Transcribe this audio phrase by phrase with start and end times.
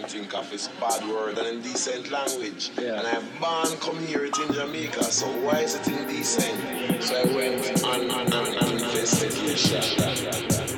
[0.00, 2.72] can think of is bad word and indecent language.
[2.76, 2.98] Yeah.
[2.98, 7.02] And I'm born come here it in Jamaica, so why is it indecent?
[7.02, 10.73] So I went on an investigation.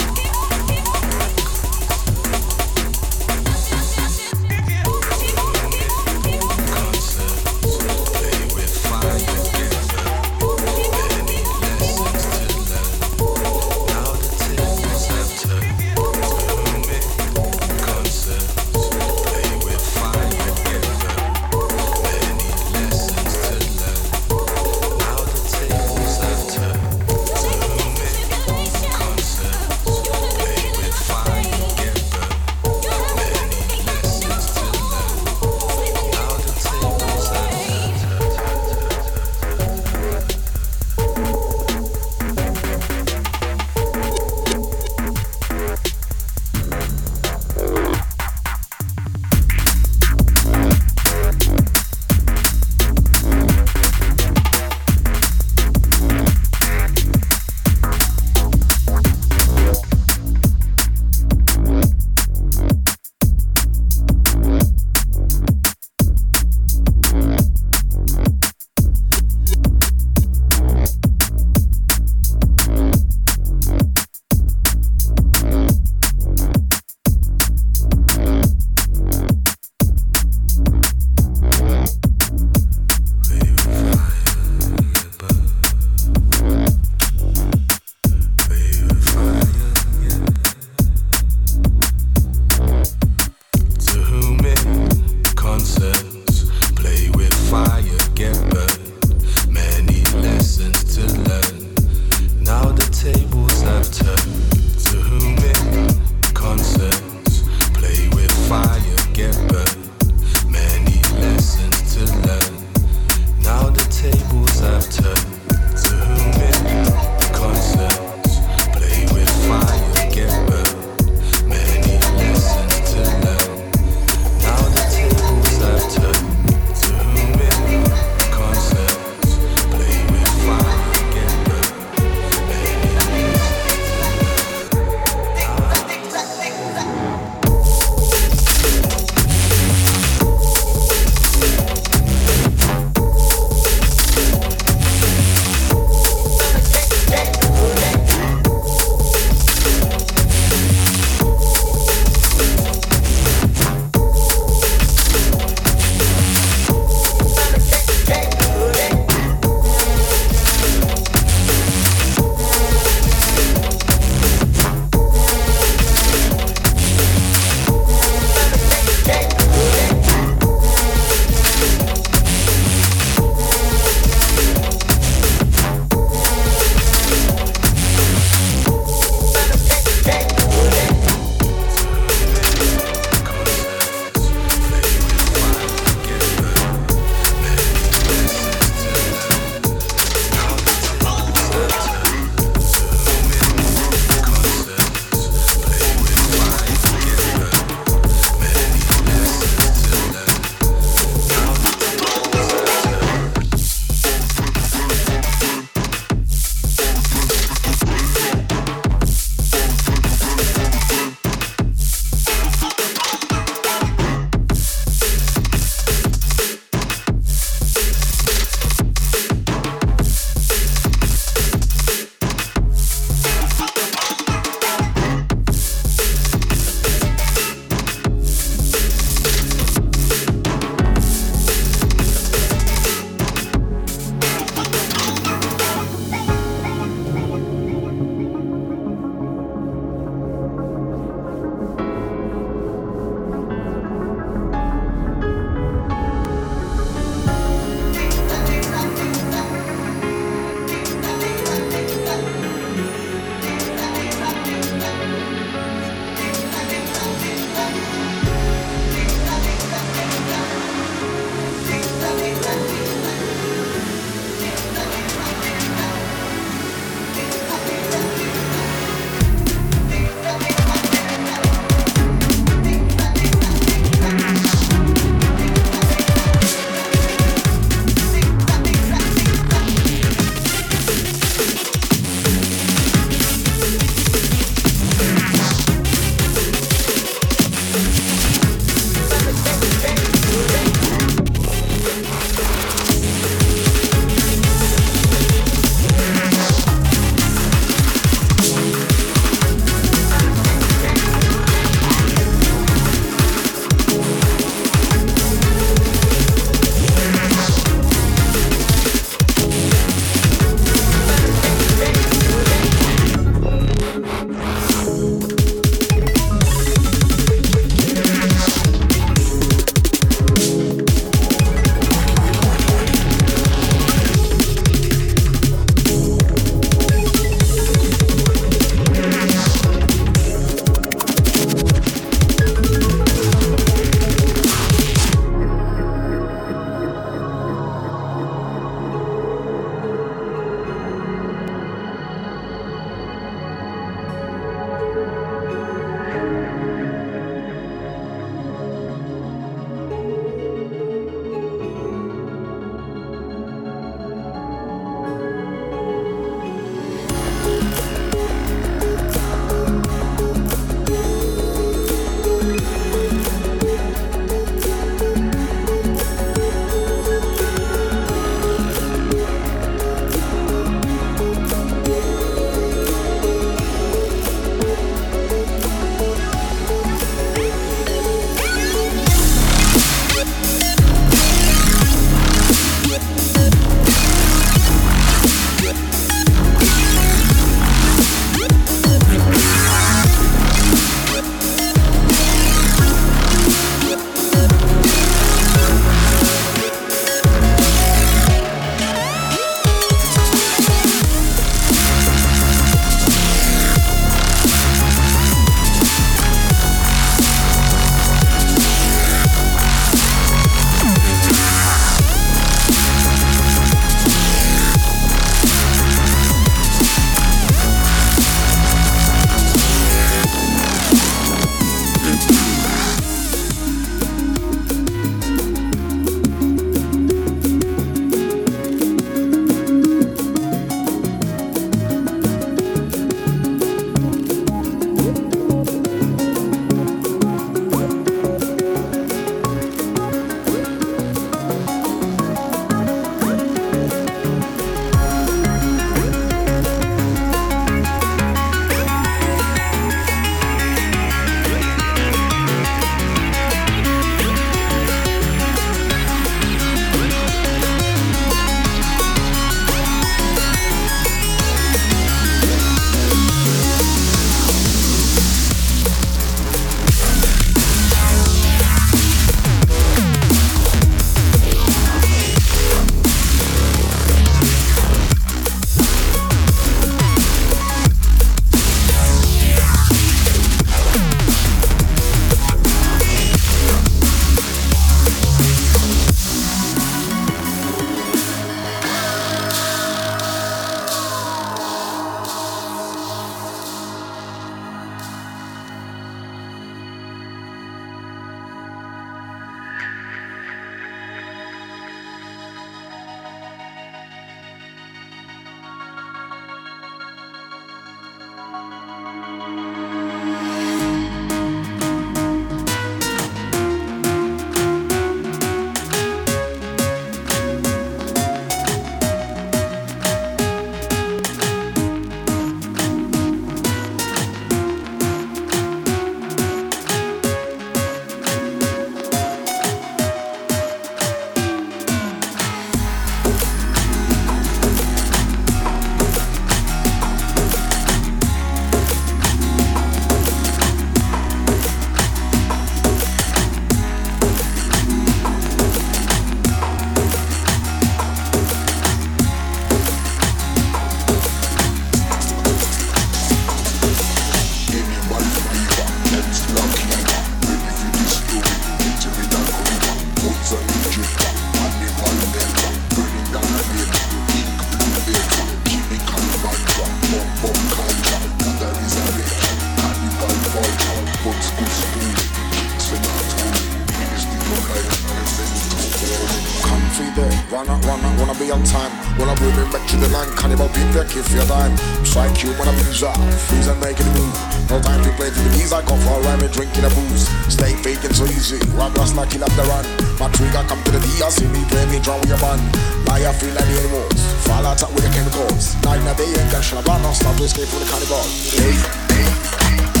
[583.49, 584.33] Freeze and make it move.
[584.69, 586.91] No time to play to the knees, I go for a rhyme and drinking a
[586.91, 587.27] booze.
[587.51, 589.85] Stay faking so easy, glass like kill up the run.
[590.19, 592.61] My trigger come to the D, I see me play me drum with your band.
[593.07, 595.75] Liar feel like the animals, fall out with the chemicals.
[595.83, 598.23] Night and day, ain't got shit about, no stop to escape from the cannibal.
[598.53, 598.75] Hey,
[599.15, 600.00] hey.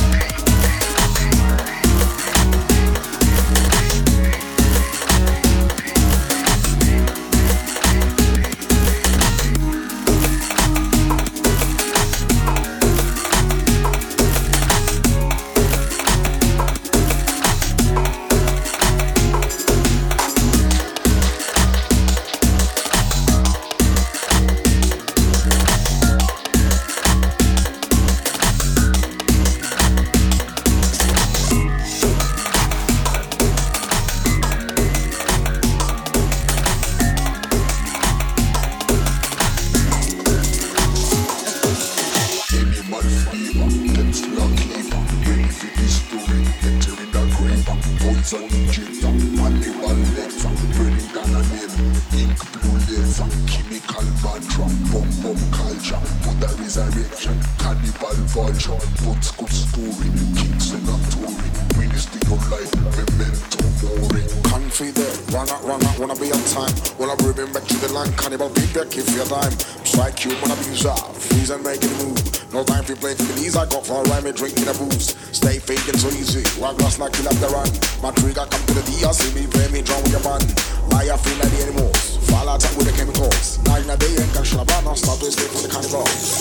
[82.55, 83.59] attack with the chemicals.
[83.65, 86.40] Night and day, and Kashlabana, stop to the carnival.